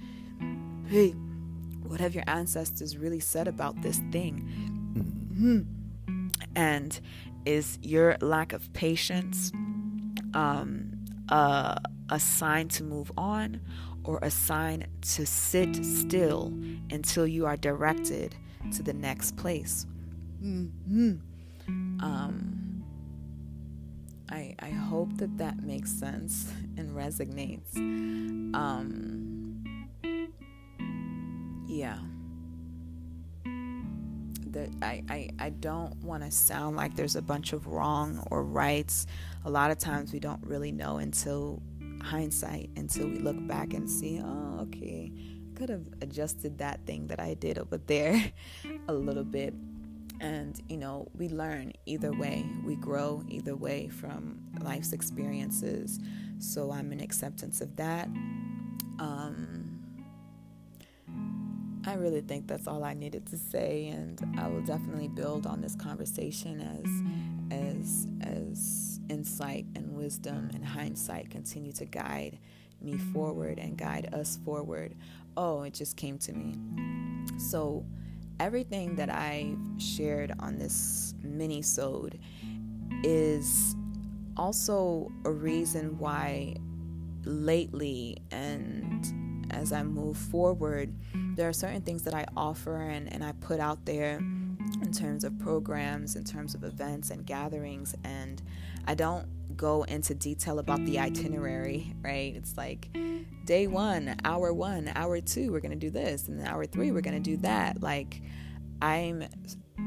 [0.87, 1.13] Hey,
[1.87, 4.47] what have your ancestors really said about this thing?
[4.93, 6.27] Mm-hmm.
[6.55, 6.99] And
[7.45, 9.51] is your lack of patience
[10.33, 10.91] um,
[11.29, 13.61] a, a sign to move on
[14.03, 16.53] or a sign to sit still
[16.91, 18.35] until you are directed
[18.73, 19.85] to the next place?
[20.43, 21.15] Mm-hmm.
[21.99, 22.83] Um,
[24.29, 27.75] I, I hope that that makes sense and resonates.
[28.55, 29.26] Um,
[31.67, 31.97] yeah
[34.51, 38.43] that I, I, I don't want to sound like there's a bunch of wrong or
[38.43, 39.05] rights.
[39.45, 41.61] A lot of times we don't really know until
[42.01, 47.07] hindsight, until we look back and see, oh, okay, I could have adjusted that thing
[47.07, 48.31] that I did over there
[48.87, 49.53] a little bit.
[50.19, 52.43] And, you know, we learn either way.
[52.65, 55.99] We grow either way from life's experiences.
[56.39, 58.07] So I'm in acceptance of that.
[58.97, 59.66] Um,
[61.87, 65.61] I really think that's all I needed to say, and I will definitely build on
[65.61, 72.39] this conversation as as as insight and wisdom and hindsight continue to guide
[72.81, 74.95] me forward and guide us forward.
[75.37, 76.57] Oh, it just came to me.
[77.37, 77.85] So
[78.37, 82.19] everything that I've shared on this mini sode
[83.03, 83.77] is
[84.35, 86.55] also a reason why
[87.23, 90.93] lately and as I move forward,
[91.37, 95.23] there are certain things that I offer and, and I put out there in terms
[95.23, 98.41] of programs, in terms of events and gatherings, and
[98.87, 102.35] I don't go into detail about the itinerary, right?
[102.35, 102.89] It's like
[103.45, 107.01] day one, hour one, hour two, we're to do this, and then hour three, we're
[107.13, 107.81] to do that.
[107.81, 108.21] Like,
[108.81, 109.23] I'm,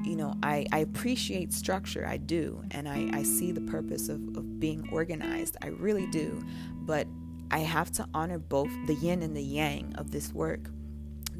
[0.05, 4.20] you know, I, I appreciate structure, I do, and I, I see the purpose of,
[4.36, 6.42] of being organized, I really do,
[6.74, 7.09] but
[7.51, 10.70] I have to honor both the yin and the yang of this work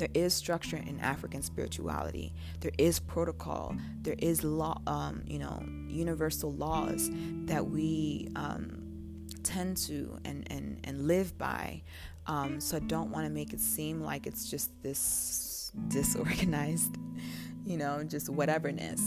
[0.01, 2.33] there is structure in African spirituality.
[2.61, 3.77] There is protocol.
[4.01, 7.11] There is law, um, you know, universal laws
[7.45, 11.83] that we um, tend to and, and, and live by.
[12.27, 16.97] Um, so I don't want to make it seem like it's just this disorganized,
[17.67, 19.01] you know, just whateverness.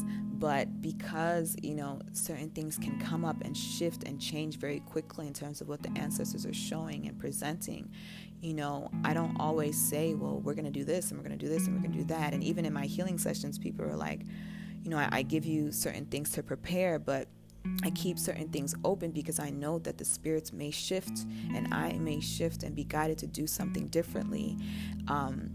[0.43, 5.25] But because, you know, certain things can come up and shift and change very quickly
[5.25, 7.89] in terms of what the ancestors are showing and presenting,
[8.43, 11.37] you know, I don't always say, well, we're going to do this and we're going
[11.39, 12.33] to do this and we're going to do that.
[12.33, 14.21] And even in my healing sessions, people are like,
[14.83, 17.29] you know, I, I give you certain things to prepare, but
[17.83, 21.25] I keep certain things open because I know that the spirits may shift
[21.55, 24.57] and I may shift and be guided to do something differently.
[25.07, 25.49] Um,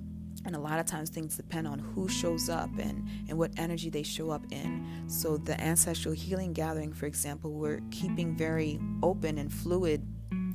[0.46, 3.90] and a lot of times things depend on who shows up and, and what energy
[3.90, 5.04] they show up in.
[5.08, 10.06] So, the ancestral healing gathering, for example, we're keeping very open and fluid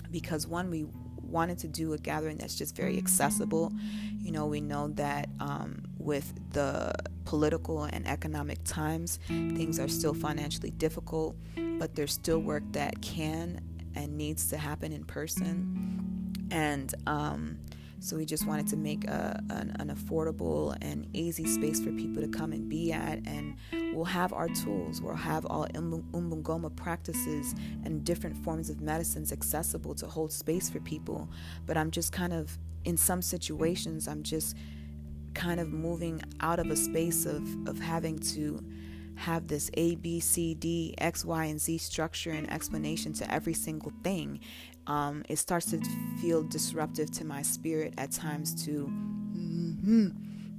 [0.09, 0.85] because one, we
[1.33, 3.73] wanted to do a gathering that's just very accessible.
[4.21, 6.93] You know, we know that um, with the
[7.25, 11.35] political and economic times, things are still financially difficult,
[11.79, 13.59] but there's still work that can
[13.95, 16.47] and needs to happen in person.
[16.51, 17.57] And um,
[18.03, 22.21] so we just wanted to make a, an, an, affordable and easy space for people
[22.21, 23.25] to come and be at.
[23.25, 23.55] And
[23.93, 25.01] we'll have our tools.
[25.01, 30.81] We'll have all Umbungoma practices and different forms of medicines accessible to hold space for
[30.81, 31.29] people.
[31.65, 34.57] But I'm just kind of, in some situations, I'm just
[35.33, 38.61] kind of moving out of a space of, of having to
[39.15, 43.53] have this A, B, C, D, X, Y, and Z structure and explanation to every
[43.53, 44.39] single thing,
[44.87, 45.81] um, it starts to
[46.21, 50.09] feel disruptive to my spirit at times to mm-hmm,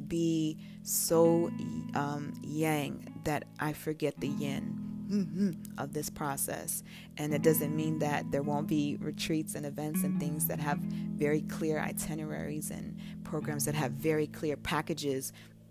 [0.06, 1.50] be so
[1.94, 4.80] um, yang that I forget the yin.
[5.04, 6.82] Mm-hmm, of this process.
[7.18, 10.78] And it doesn't mean that there won't be retreats and events and things that have
[10.78, 15.34] very clear itineraries and programs that have very clear packages.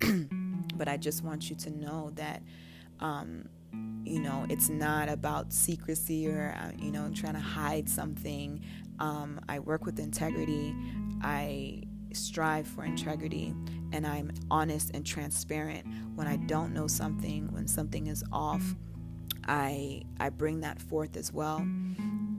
[0.76, 2.44] but I just want you to know that
[3.00, 3.50] um,
[4.06, 8.62] you know, it's not about secrecy or, uh, you know, trying to hide something.
[9.00, 10.76] Um, I work with integrity.
[11.22, 11.84] I
[12.14, 13.56] strive for integrity
[13.92, 15.86] and I'm honest and transparent.
[16.16, 18.76] When I don't know something, when something is off,
[19.46, 21.58] I I bring that forth as well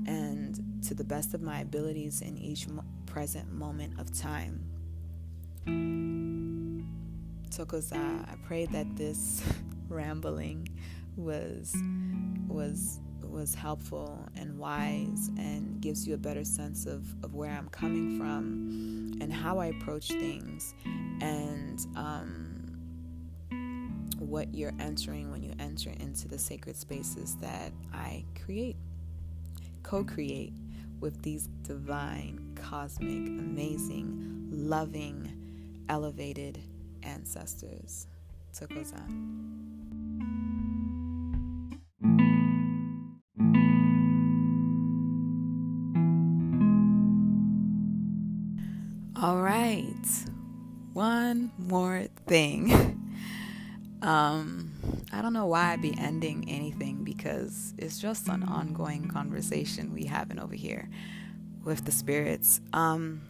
[0.07, 2.67] and to the best of my abilities in each
[3.07, 4.65] present moment of time.
[7.51, 9.43] So, cause uh, I pray that this
[9.89, 10.69] rambling
[11.17, 11.75] was
[12.49, 17.69] was was helpful and wise and gives you a better sense of, of where I'm
[17.69, 20.75] coming from and how I approach things
[21.21, 22.65] and um,
[24.19, 28.77] what you're entering when you enter into the sacred spaces that I create,
[29.83, 30.53] co create
[31.01, 36.61] with these divine, cosmic, amazing, loving, elevated
[37.03, 38.07] ancestors.
[38.55, 39.74] Tokozan.
[51.59, 52.73] More thing.
[54.03, 54.73] um,
[55.13, 60.05] I don't know why I'd be ending anything because it's just an ongoing conversation we
[60.05, 60.89] having over here
[61.65, 62.61] with the spirits.
[62.73, 63.23] Um,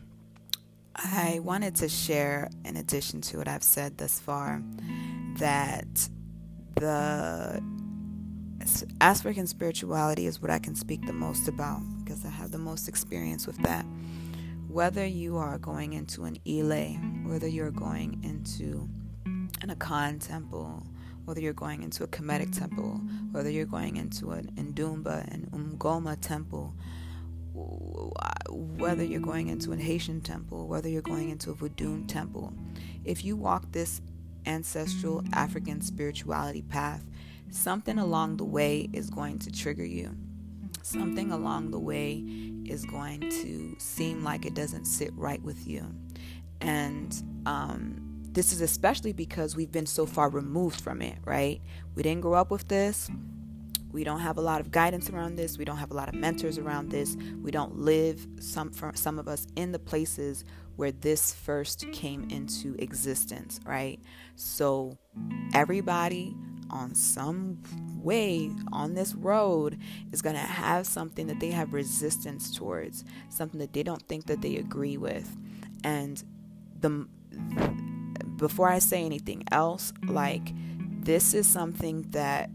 [0.97, 4.63] I wanted to share, in addition to what I've said thus far,
[5.39, 6.09] that
[6.77, 7.63] the
[9.01, 12.89] African spirituality is what I can speak the most about because I have the most
[12.89, 13.85] experience with that
[14.75, 16.97] whether you are going into an Ile,
[17.31, 18.89] whether you're going into
[19.25, 20.85] an Akan temple,
[21.27, 23.01] whether you're going into a Kemetic temple,
[23.31, 26.75] whether you're going into an Ndumba and Umgoma temple,
[28.51, 32.53] whether you're going into an Haitian temple, whether you're going into a Vodun temple,
[33.05, 34.01] if you walk this
[34.45, 37.05] ancestral African spirituality path,
[37.49, 40.17] something along the way is going to trigger you.
[40.83, 42.17] Something along the way
[42.69, 45.87] is going to seem like it doesn't sit right with you.
[46.61, 47.15] And
[47.47, 51.61] um, this is especially because we've been so far removed from it, right?
[51.95, 53.11] We didn't grow up with this.
[53.93, 55.57] We don't have a lot of guidance around this.
[55.57, 57.17] We don't have a lot of mentors around this.
[57.41, 60.45] We don't live some some of us in the places
[60.75, 64.01] where this first came into existence, right?
[64.35, 64.99] So
[65.55, 66.35] everybody
[66.71, 67.63] on some
[68.05, 69.79] way on this road
[70.13, 74.27] is going to have something that they have resistance towards, something that they don't think
[74.27, 75.37] that they agree with.
[75.83, 76.23] And
[76.81, 77.07] the
[78.37, 80.53] before I say anything else, like
[81.01, 82.51] this is something that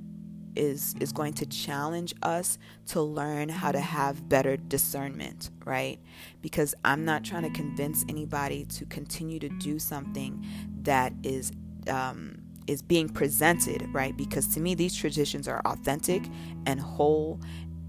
[0.56, 6.00] is is going to challenge us to learn how to have better discernment, right?
[6.42, 10.46] Because I'm not trying to convince anybody to continue to do something
[10.82, 11.52] that is
[11.88, 14.16] um, is being presented, right?
[14.16, 16.24] Because to me, these traditions are authentic
[16.66, 17.40] and whole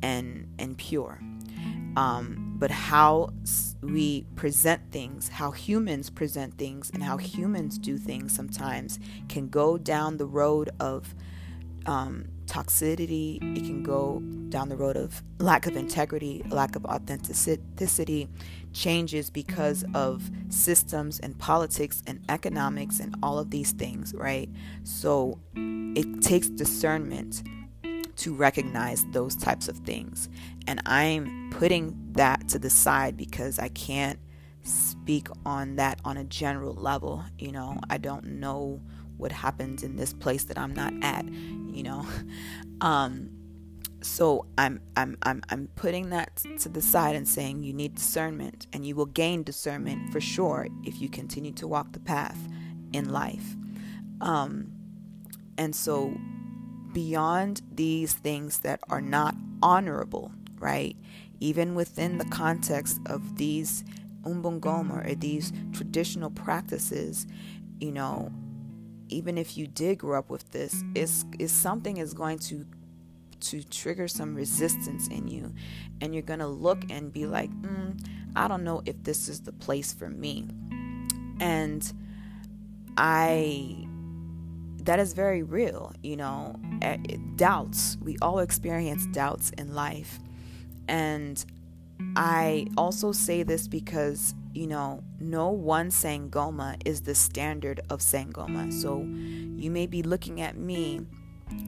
[0.03, 1.21] and and pure.
[1.97, 3.31] Um, but how
[3.83, 8.99] we present things, how humans present things, and how humans do things sometimes
[9.29, 11.14] can go down the road of
[11.87, 13.37] um, toxicity.
[13.57, 18.29] It can go down the road of lack of integrity, lack of authenticity,
[18.73, 24.49] changes because of systems and politics and economics and all of these things, right?
[24.85, 27.43] So it takes discernment
[28.16, 30.29] to recognize those types of things.
[30.66, 34.18] And I'm putting that to the side because I can't
[34.62, 37.25] speak on that on a general level.
[37.39, 38.81] You know, I don't know
[39.16, 42.07] what happens in this place that I'm not at, you know.
[42.83, 43.39] Um,
[44.03, 48.66] so I'm I'm I'm I'm putting that to the side and saying you need discernment
[48.72, 52.38] and you will gain discernment for sure if you continue to walk the path
[52.92, 53.57] in life.
[54.20, 54.72] Um,
[55.59, 56.14] and so
[56.92, 60.96] beyond these things that are not honorable, right?
[61.40, 63.84] Even within the context of these
[64.22, 67.26] umbungoma or these traditional practices,
[67.78, 68.32] you know,
[69.09, 72.64] even if you did grow up with this, is is something is going to
[73.41, 75.53] to trigger some resistance in you,
[76.01, 77.99] and you're gonna look and be like, mm,
[78.36, 80.49] I don't know if this is the place for me,
[81.41, 81.93] and
[82.97, 83.86] I
[84.84, 86.59] that is very real, you know.
[86.82, 86.97] Eh,
[87.36, 90.18] doubts, we all experience doubts in life.
[90.88, 91.45] And
[92.16, 98.72] I also say this because you know, no one Sangoma is the standard of Sangoma.
[98.72, 101.03] So you may be looking at me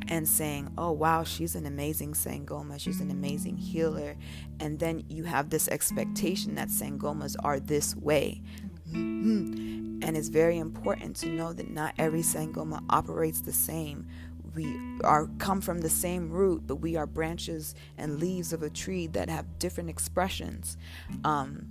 [0.08, 4.16] and saying, oh, wow, she's an amazing Sangoma, she's an amazing healer.
[4.60, 8.42] And then you have this expectation that Sangomas are this way.
[8.90, 10.00] Mm-hmm.
[10.02, 14.06] And it's very important to know that not every Sangoma operates the same.
[14.54, 14.66] We
[15.02, 19.06] are come from the same root, but we are branches and leaves of a tree
[19.08, 20.76] that have different expressions.
[21.24, 21.66] Um,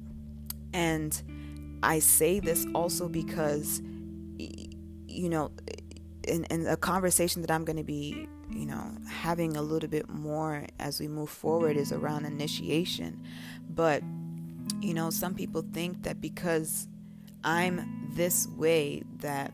[0.74, 1.22] and
[1.84, 3.82] I say this also because,
[4.38, 5.51] you know,
[6.24, 10.09] in, in a conversation that I'm going to be, you know, having a little bit
[10.09, 13.24] more as we move forward is around initiation.
[13.69, 14.03] But,
[14.80, 16.88] you know, some people think that because
[17.43, 19.53] I'm this way, that,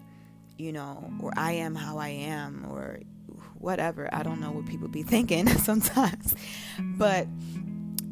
[0.58, 3.00] you know, or I am how I am, or
[3.60, 4.10] whatever.
[4.12, 6.36] I don't know what people be thinking sometimes.
[6.80, 7.28] But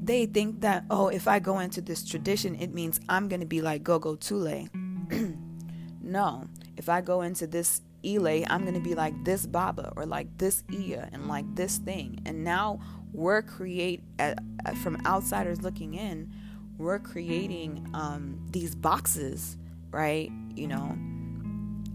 [0.03, 3.45] they think that, oh, if I go into this tradition, it means I'm going to
[3.45, 4.67] be like Gogo Tule.
[6.01, 6.47] no.
[6.77, 10.37] If I go into this Ile, I'm going to be like this Baba or like
[10.37, 12.21] this Iya and like this thing.
[12.25, 12.79] And now
[13.13, 14.35] we're create uh,
[14.65, 16.31] uh, from outsiders looking in,
[16.77, 19.57] we're creating um, these boxes,
[19.91, 20.31] right?
[20.55, 20.97] You know,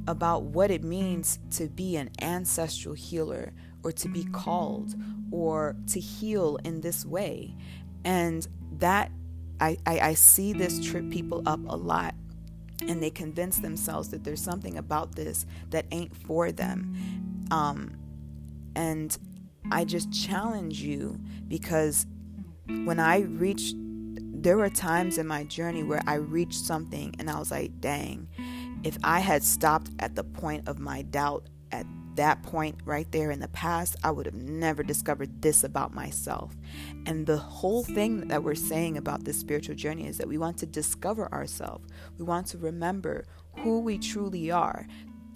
[0.08, 3.52] about what it means to be an ancestral healer
[3.82, 4.94] or to be called
[5.30, 7.54] or to heal in this way.
[8.04, 8.46] And
[8.78, 9.10] that,
[9.60, 12.14] I, I, I see this trip people up a lot
[12.82, 16.94] and they convince themselves that there's something about this that ain't for them.
[17.50, 17.96] Um,
[18.74, 19.16] and
[19.70, 21.18] I just challenge you
[21.48, 22.06] because
[22.84, 27.38] when I reached, there were times in my journey where I reached something and I
[27.38, 28.28] was like, dang,
[28.84, 33.30] if I had stopped at the point of my doubt at that point right there
[33.30, 36.56] in the past, I would have never discovered this about myself.
[37.06, 40.58] And the whole thing that we're saying about this spiritual journey is that we want
[40.58, 41.88] to discover ourselves.
[42.18, 43.24] We want to remember
[43.58, 44.86] who we truly are.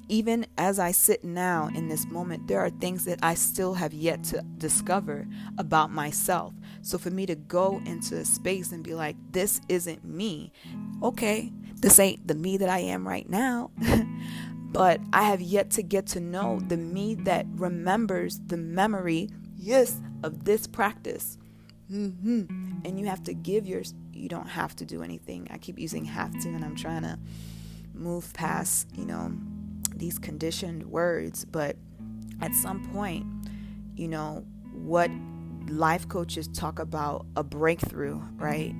[0.08, 3.94] Even as I sit now in this moment, there are things that I still have
[3.94, 6.52] yet to discover about myself.
[6.82, 10.52] So for me to go into a space and be like, this isn't me,
[11.02, 13.70] okay, this ain't the me that I am right now.
[14.74, 20.00] but I have yet to get to know the me that remembers the memory, yes,
[20.24, 21.38] of this practice.
[21.88, 22.80] Mm-hmm.
[22.84, 25.46] And you have to give your, you don't have to do anything.
[25.52, 27.20] I keep using have to, and I'm trying to
[27.94, 29.32] move past, you know,
[29.94, 31.44] these conditioned words.
[31.44, 31.76] But
[32.42, 33.24] at some point,
[33.94, 35.08] you know, what
[35.68, 38.74] life coaches talk about a breakthrough, right?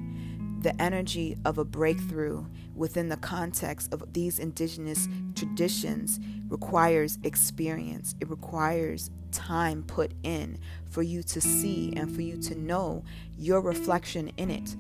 [0.65, 2.43] The energy of a breakthrough
[2.75, 8.15] within the context of these indigenous traditions requires experience.
[8.19, 10.59] It requires time put in
[10.89, 13.05] for you to see and for you to know
[13.37, 14.75] your reflection in it.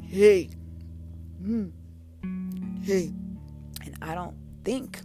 [0.00, 0.48] Hey,
[1.42, 1.70] mm.
[2.82, 3.12] hey.
[3.84, 5.02] And I don't think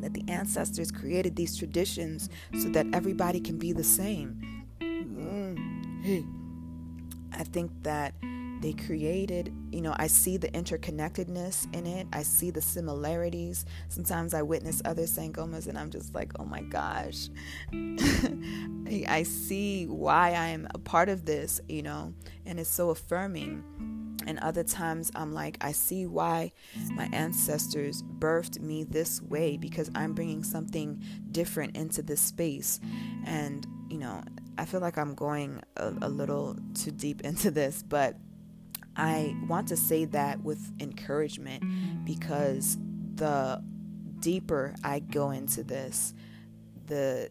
[0.00, 2.30] that the ancestors created these traditions
[2.60, 4.64] so that everybody can be the same.
[4.80, 6.04] Mm.
[6.04, 6.24] Hey.
[7.32, 8.14] I think that
[8.60, 12.08] they created, you know, I see the interconnectedness in it.
[12.12, 13.64] I see the similarities.
[13.88, 17.28] Sometimes I witness other sangomas and I'm just like, oh my gosh.
[17.72, 22.14] I see why I am a part of this, you know,
[22.46, 23.62] and it's so affirming.
[24.26, 26.52] And other times I'm like, I see why
[26.90, 32.80] my ancestors birthed me this way because I'm bringing something different into this space.
[33.24, 34.22] And, you know,
[34.58, 38.16] I feel like I'm going a, a little too deep into this, but
[38.98, 41.62] I want to say that with encouragement
[42.04, 42.76] because
[43.14, 43.62] the
[44.20, 46.14] deeper I go into this,
[46.86, 47.30] the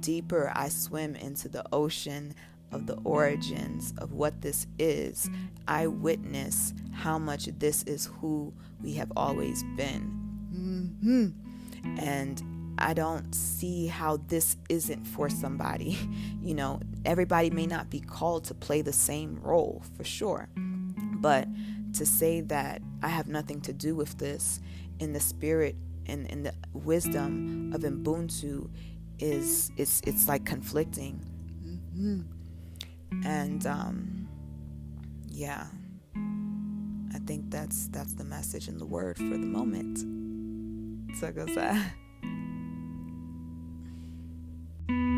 [0.00, 2.34] deeper I swim into the ocean
[2.72, 5.30] of the origins of what this is,
[5.66, 8.52] I witness how much this is who
[8.82, 10.12] we have always been.
[10.52, 11.98] Mm-hmm.
[11.98, 12.42] And
[12.78, 15.98] I don't see how this isn't for somebody.
[16.40, 20.48] You know, everybody may not be called to play the same role for sure.
[20.56, 21.46] But
[21.94, 24.60] to say that I have nothing to do with this
[24.98, 25.76] in the spirit
[26.06, 28.70] and in the wisdom of Ubuntu
[29.18, 31.20] is it's it's like conflicting.
[31.66, 33.26] Mm-hmm.
[33.26, 34.28] And um
[35.28, 35.66] yeah.
[37.14, 39.98] I think that's that's the message and the word for the moment.
[41.18, 41.92] So goes that
[44.88, 45.17] thank you